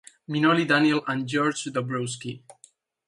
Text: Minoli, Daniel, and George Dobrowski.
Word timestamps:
Minoli, 0.29 0.65
Daniel, 0.67 1.03
and 1.05 1.27
George 1.27 1.65
Dobrowski. 1.65 2.41